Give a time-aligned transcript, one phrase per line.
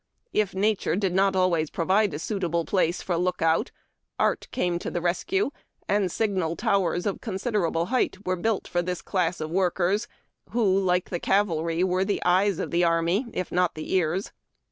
[0.33, 3.69] If nature did not always provide a suitable place for look out,
[4.17, 5.51] art came to the rescue,
[5.87, 10.07] and signal towers of considerable height were built for this class of workers,
[10.53, 14.31] who, like the cavalry, were the "eyes"' of the army if not the ears.